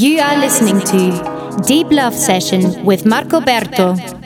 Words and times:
You 0.00 0.18
are 0.20 0.38
listening 0.38 0.80
to 0.92 1.62
Deep 1.66 1.88
Love 1.90 2.14
Session 2.14 2.86
with 2.86 3.04
Marco 3.04 3.38
Berto. 3.38 4.19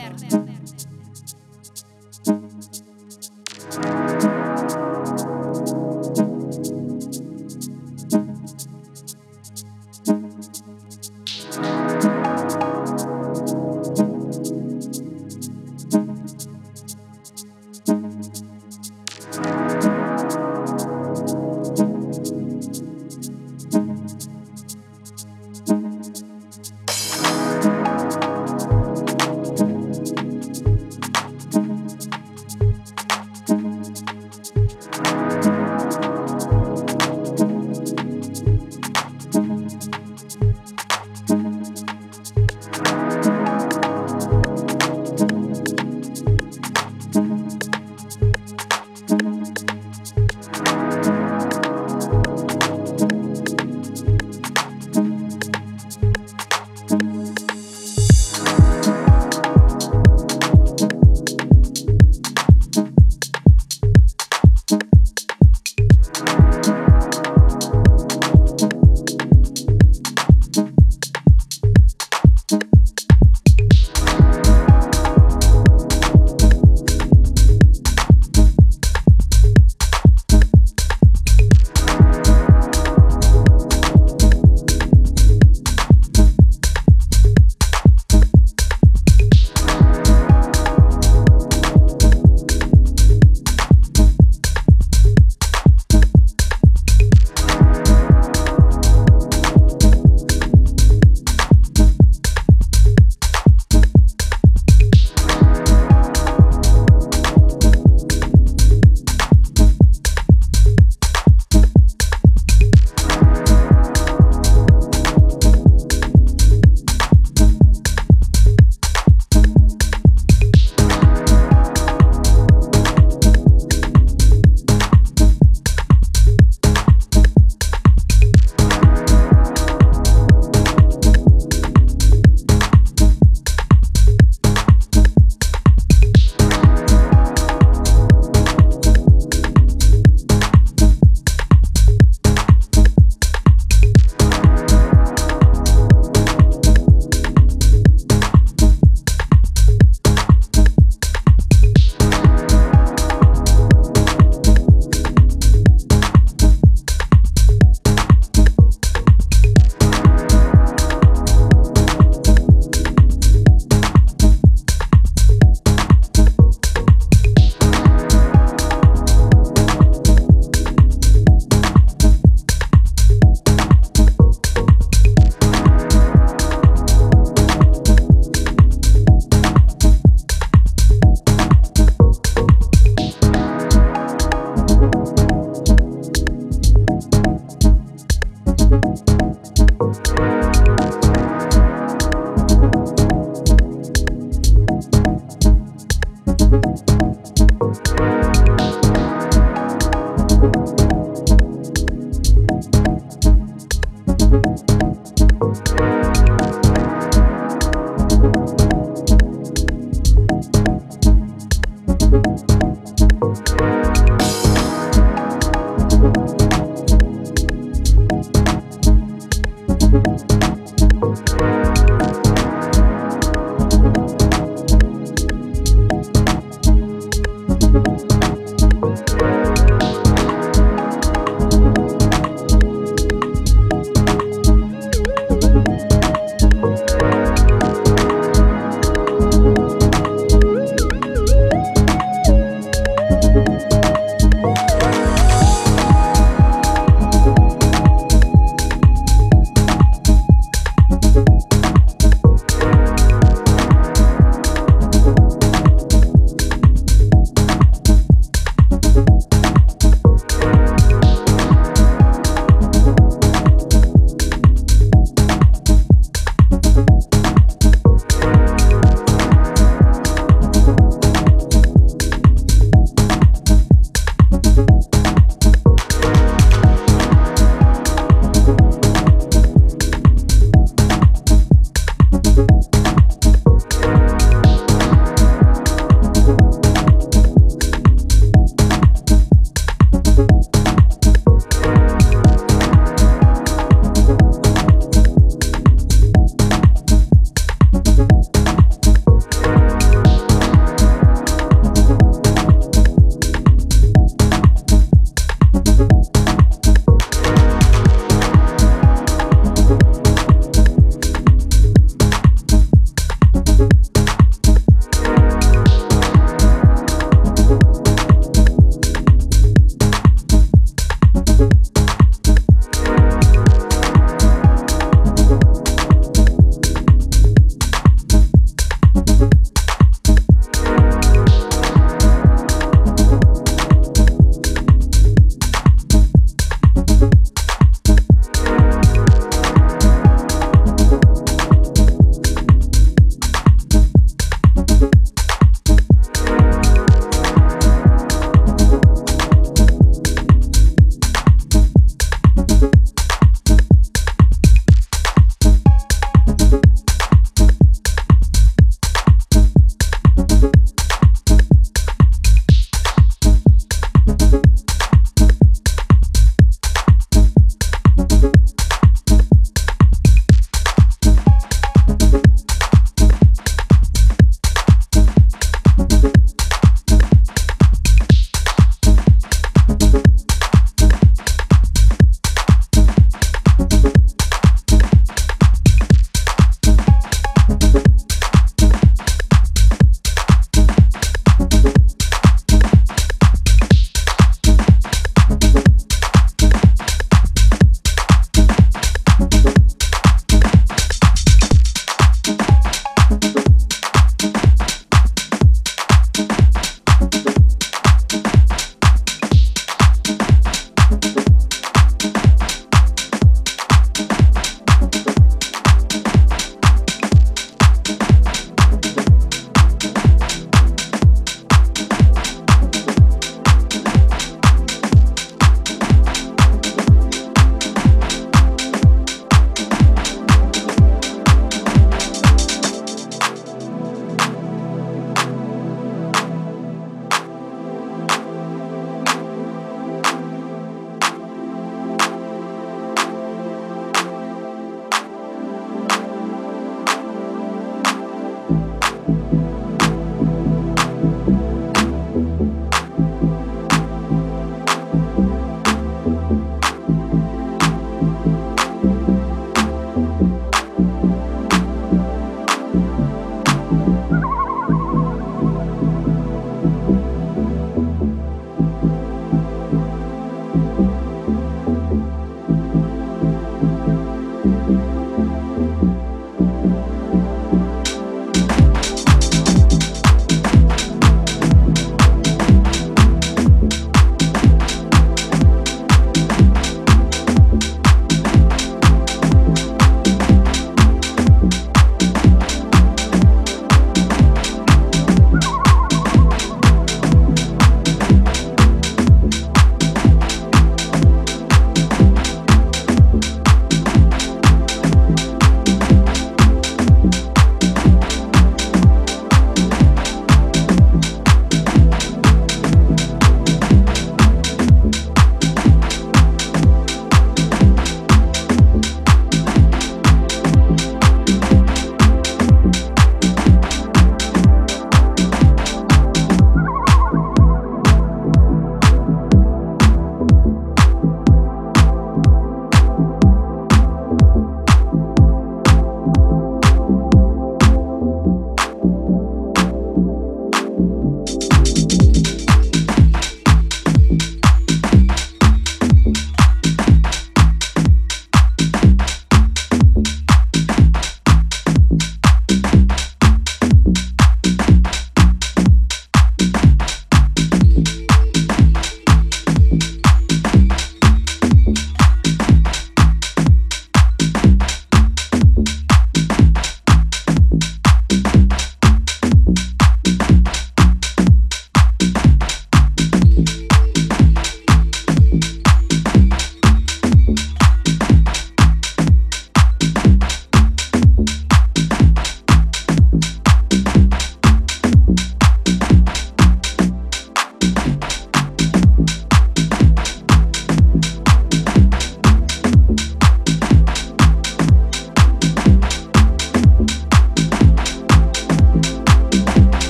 Thank 227.75 228.34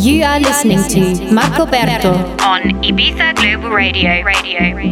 You 0.00 0.24
are 0.24 0.40
listening 0.40 0.82
to 0.88 1.30
Marco 1.30 1.66
Berto 1.66 2.14
on 2.40 2.62
Ibiza 2.82 3.34
Global 3.36 3.68
Radio. 3.68 4.22
Radio. 4.24 4.89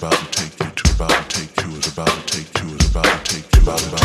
about 0.00 0.12
to 0.12 0.30
take 0.30 0.58
you 0.58 0.70
to 0.70 0.94
about 0.94 1.10
to 1.10 1.28
take 1.28 1.66
you 1.66 1.76
is 1.76 1.92
about 1.92 2.08
to 2.08 2.38
take 2.38 2.62
you 2.62 2.74
is 2.74 2.90
about 2.90 3.04
to 3.04 3.34
take 3.34 3.54
you 3.54 3.62
about 3.62 3.86
about 3.86 3.99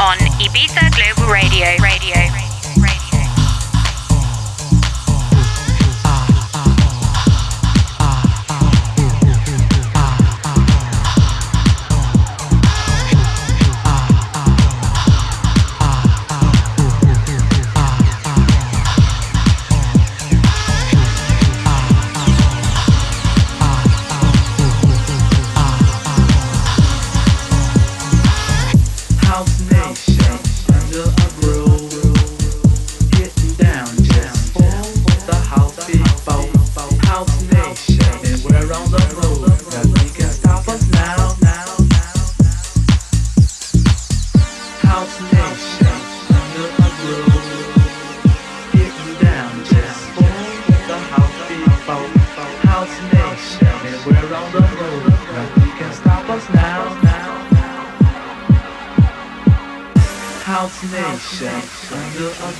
on 0.00 0.18
Ibiza 0.40 0.90
Global 0.90 1.30
Radio. 1.32 1.66
Radio. 1.80 2.03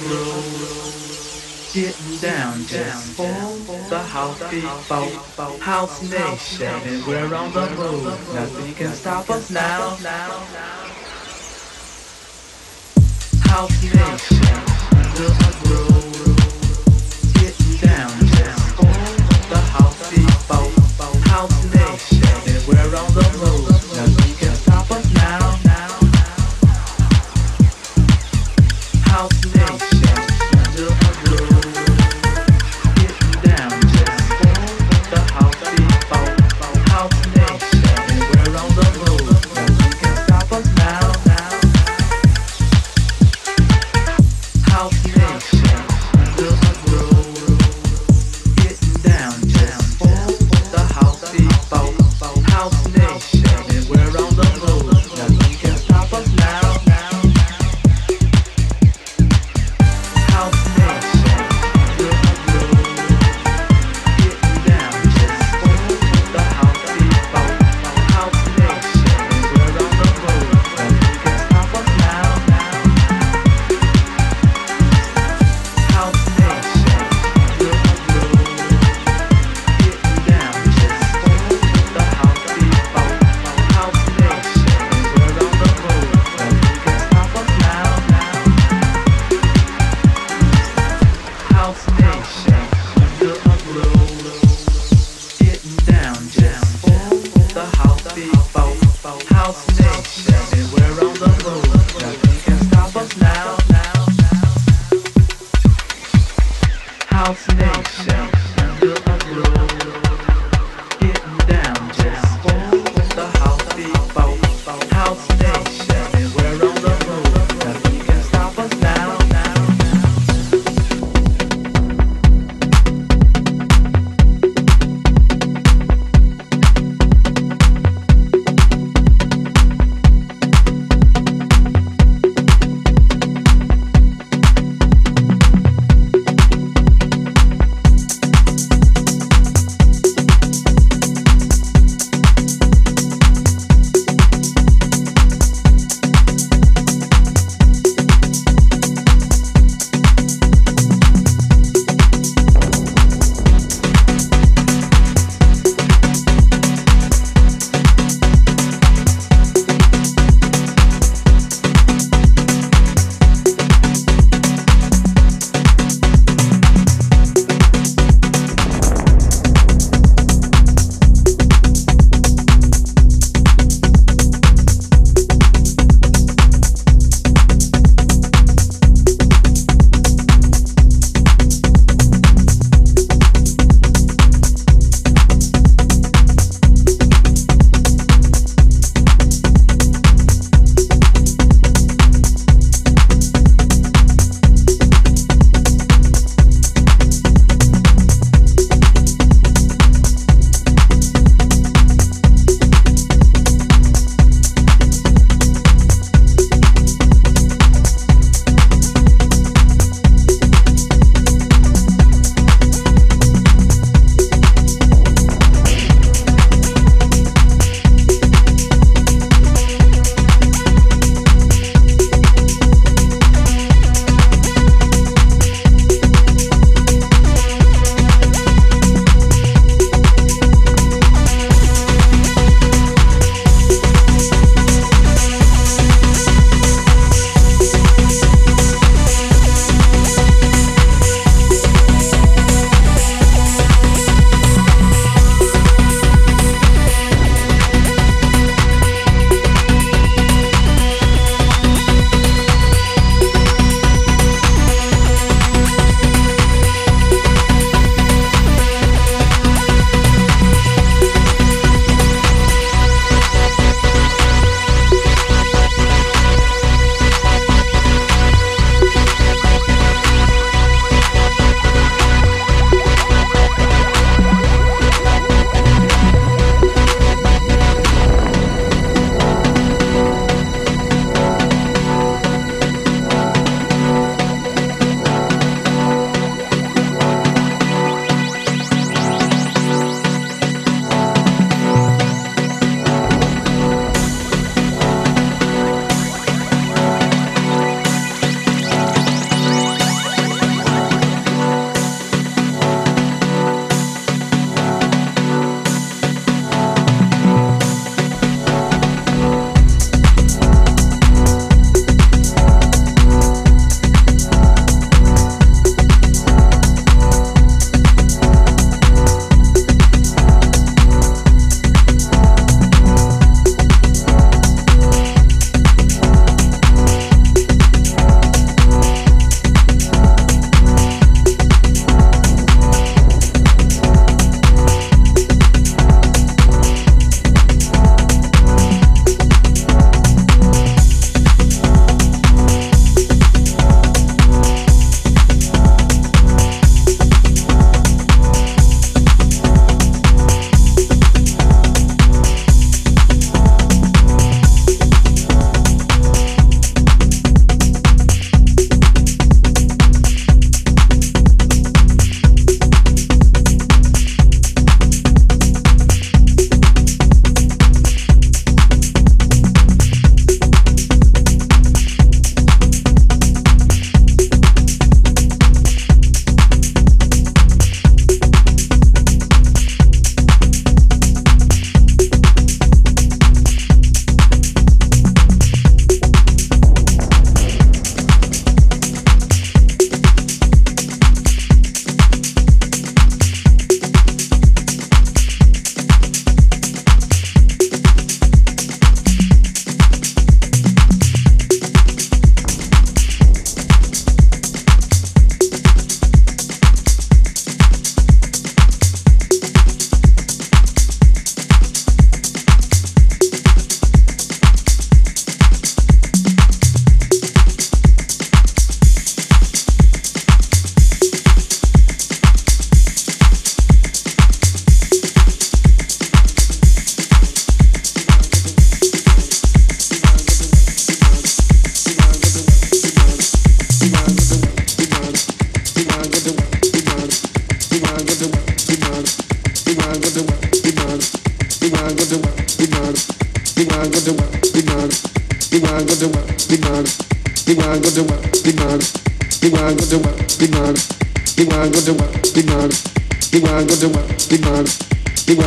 Get 0.05 1.96
down, 2.20 2.64
just 2.66 3.12
form 3.14 3.64
the 3.88 3.98
house 3.98 4.38
people, 4.50 5.09
house 5.61 6.02
nation, 6.02 6.66
and 6.66 7.07
we're 7.07 7.34
on 7.34 7.52
the 7.55 7.70
move. 7.70 8.34
Nothing 8.34 8.74
can 8.74 8.92
stop 8.92 9.30
us 9.30 9.48
now. 9.50 9.96
House 13.44 13.82
nation, 13.82 14.61
under 14.92 15.30
the 15.40 15.50
grow. 15.64 15.88
Get 17.40 17.57
down, 17.80 18.12
just 18.36 18.74
form 18.76 19.16
the 19.48 19.61
house 19.72 20.11
people, 20.11 20.68
house 21.30 21.64
nation, 21.74 22.55
and 22.55 22.66
we're 22.68 22.96
on 22.96 23.14
the 23.14 23.24
move. 23.38 23.74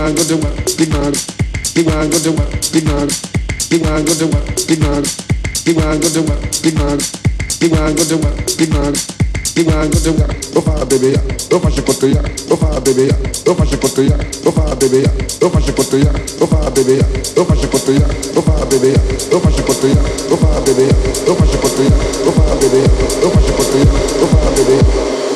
Rewind, 0.08 0.16
go 0.16 0.24
to 0.24 0.38
work, 0.39 0.55
rewind. 0.80 1.18
Rewind, 1.76 2.12
go 2.12 2.18
to 2.24 2.32
work, 2.32 2.47
rewind. 2.72 3.12
Rewind, 3.68 4.08
go 4.08 4.14
to 4.16 4.28
work, 4.32 4.47
rewind. 4.72 5.03
Rewind, 5.68 5.99
go 5.99 6.08
to 6.08 6.22
work, 6.24 6.39
rewind. 6.64 7.03
Rewind, 7.60 7.97
go 7.99 8.03
to 8.08 8.16
work, 8.24 8.39
rewind. 8.55 8.95
Rewind 9.58 9.91
go 9.91 9.99
to 9.99 10.12
ya, 10.16 10.28
go 10.55 10.62
far 10.64 10.86
baby 10.88 11.12
ya, 11.12 11.22
go 11.51 11.60
far 11.60 11.72
she 11.72 11.82
put 11.82 11.99
to 11.99 12.08
ya, 12.08 12.22
go 12.47 12.55
far 12.55 12.80
baby 12.80 13.10
ya, 13.12 13.18
go 13.43 13.51
far 13.53 13.66
she 13.68 13.76
put 13.76 13.91
to 13.91 14.03
ya, 14.08 14.16
go 14.43 14.51
far 14.53 14.76
baby 14.80 15.01
ya, 15.03 15.12
go 15.43 15.49
far 15.49 15.60
she 15.60 15.72
put 15.76 15.89
to 15.91 15.97
ya, 15.99 16.12
go 16.39 16.45
far 16.47 16.72
baby 16.72 16.93
ya, 16.95 17.08
go 17.36 17.43
far 17.43 17.58
she 17.58 17.68
put 17.68 17.84
to 17.84 17.91
ya, 17.91 18.08
go 18.32 18.47
far 18.47 18.64
baby 18.72 18.88
ya, 18.95 18.95
go 19.28 19.39
far 19.43 19.51
she 19.51 19.62
put 19.68 19.76
to 19.82 19.88
ya, 19.91 19.99
go 20.32 20.38
far 20.39 20.62
baby 20.64 20.84
ya, 20.88 20.95
go 21.28 21.34
far 21.36 21.47
she 21.51 21.58
put 21.60 21.76
to 21.76 21.84
ya, 21.84 21.97
go 22.24 22.32
far 22.32 22.55
baby 22.55 22.80
ya, 22.80 22.88
go 23.20 23.28
far 23.28 23.41
she 23.43 23.51
put 23.51 23.68
to 23.68 23.78
ya, 23.84 23.91
go 24.24 24.26
far 24.32 24.51
baby 24.55 24.78
ya. 24.80 25.27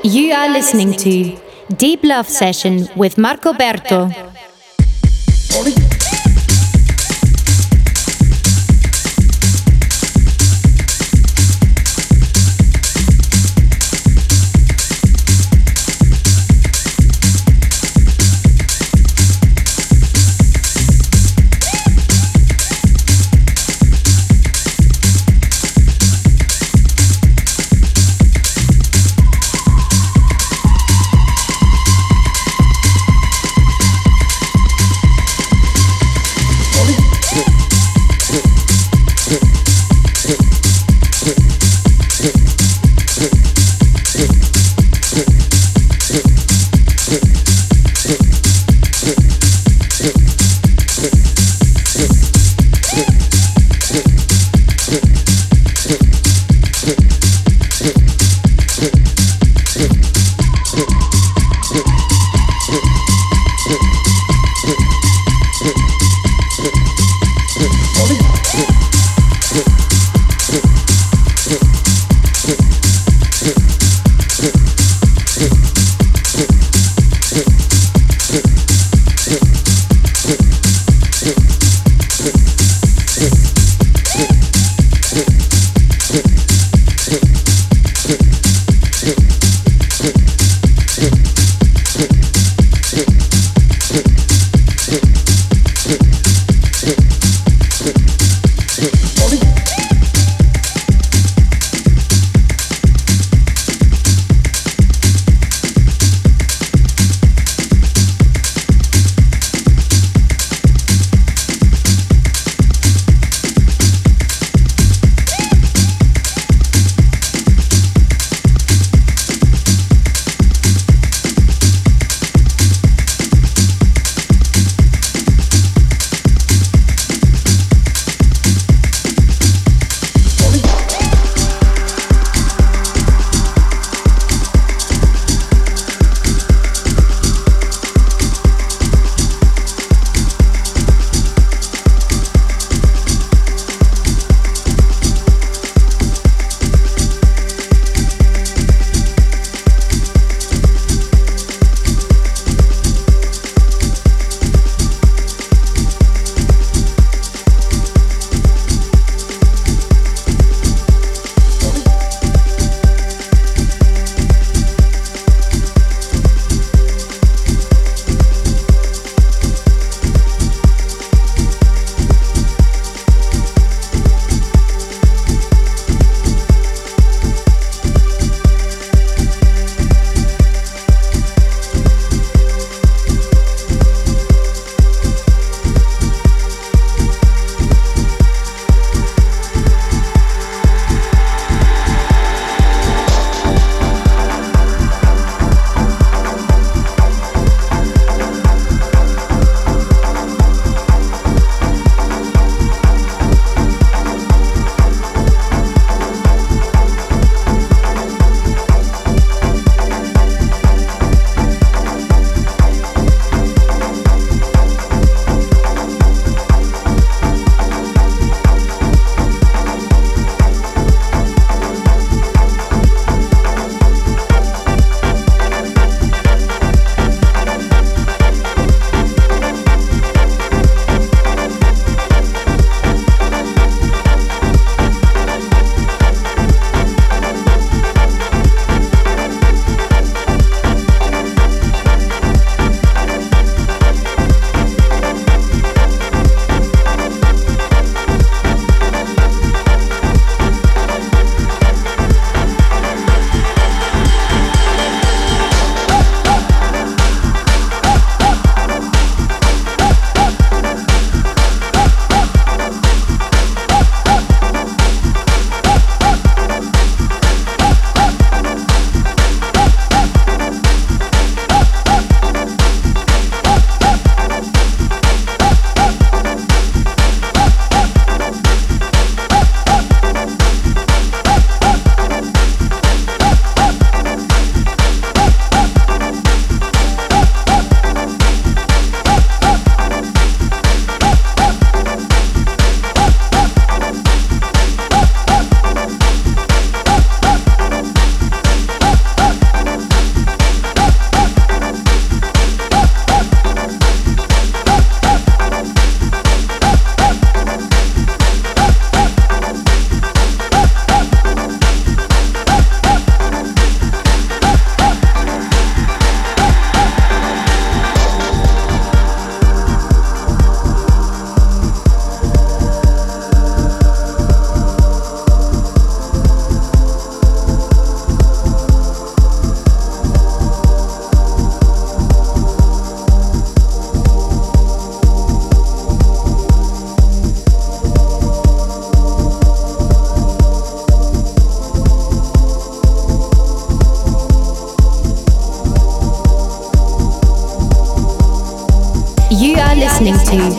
You 0.03 0.31
are 0.33 0.49
listening 0.49 0.93
to 0.93 1.37
Deep 1.75 2.03
Love 2.03 2.29
Session 2.29 2.87
with 2.95 3.17
Marco 3.17 3.53
Berto. 3.53 4.09
Marco 4.09 4.31
Berto. 5.61 5.86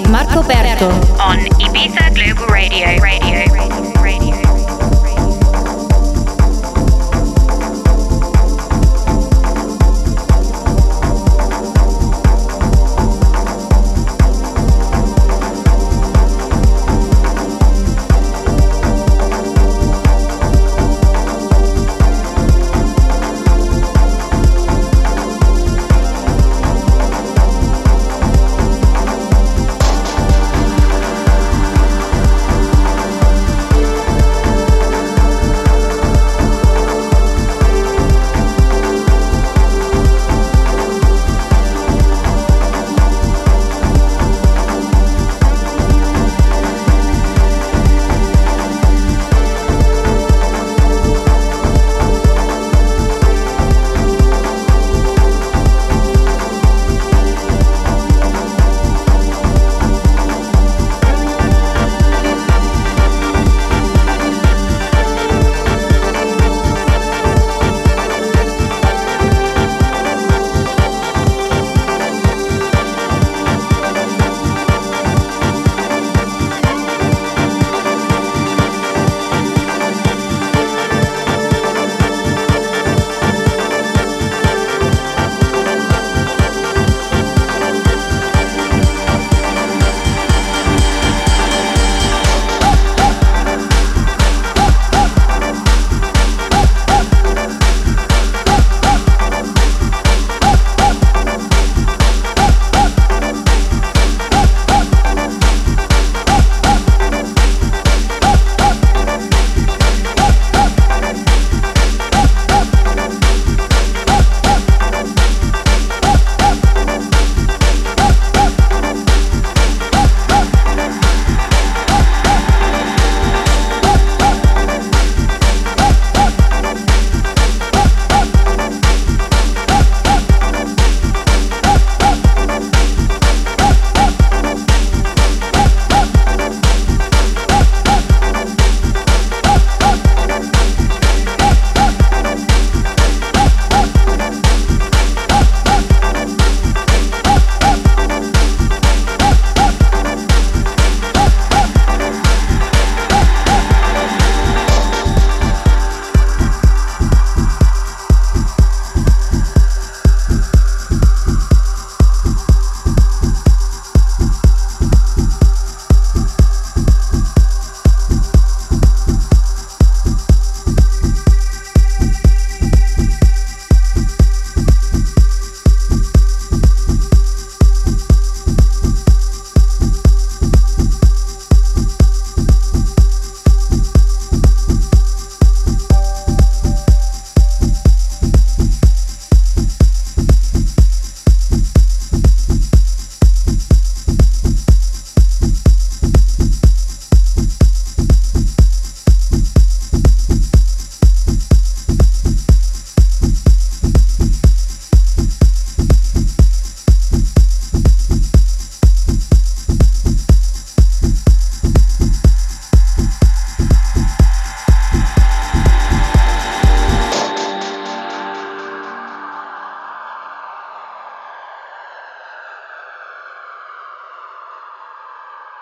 Marco 0.09 0.43
Berto 0.43 0.89
on 1.19 1.47
Ibiza 1.59 2.09
Global 2.15 2.47
Radio. 2.49 2.87
Radio. 3.03 3.48